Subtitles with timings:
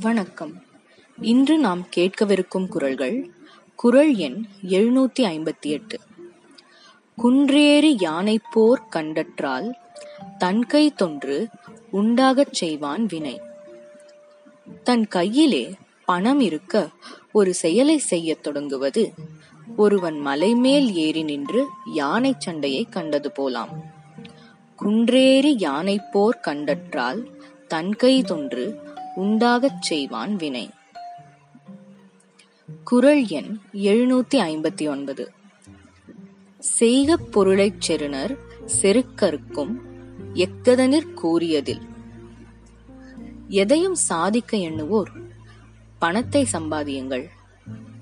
[0.00, 0.62] வணக்கம்.
[1.20, 3.30] இன்று நாம் கேட்கவிருக்கும் குரல்கள்
[3.74, 5.98] குரல் எண் எழுநூத்தி ஐம்பத்தி எட்டு.
[7.16, 9.72] குன்றேறி யானை போர் கண்டற்றால்
[10.38, 11.48] தன்கை தொன்று
[11.90, 13.40] உண்டாகச் செய்வான் வினை.
[14.82, 16.88] தன் கையிலே பணம் இருக்க
[17.32, 19.14] ஒரு செயலை செய்யத் தொடங்குவது
[19.76, 23.82] ஒருவன் மலைமேல் ஏறி நின்று யானை சண்டையை கண்டது போலாம்.
[24.76, 27.24] குன்றேறி யானை போர் கண்டற்றால்
[27.68, 30.70] தன்கை தொன்று உண்டாகச் செய்வான் வினை.
[32.84, 35.32] குரல் எண் எழுநூத்தி ஐம்பத்தி ஒன்பது.
[36.58, 38.36] செய்க பொருளைச் செருணர்
[38.82, 39.74] செருக்கருக்கும்
[40.34, 41.80] எக்கதனிற் கூறியதில்.
[43.48, 45.30] எதையும் சாதிக்க எண்ணுவோர்
[45.98, 47.26] பணத்தை சம்பாதியுங்கள்.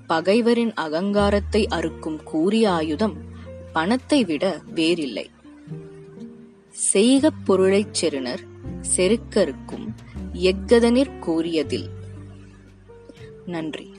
[0.07, 3.15] பகைவரின் அகங்காரத்தை அறுக்கும் கூறிய ஆயுதம்
[3.73, 5.29] பணத்தை விட வேறில்லை.
[6.69, 8.47] செய்க பொருளைச் செருணர்
[8.95, 9.87] செருக்கருக்கும்
[10.43, 11.89] எக்கதனிற் கூறியதில்.
[13.45, 13.91] நன்றி.